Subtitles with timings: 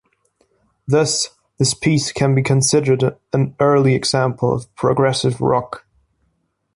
[0.87, 1.29] Thus,
[1.59, 5.85] this piece can be considered an early example of progressive rock.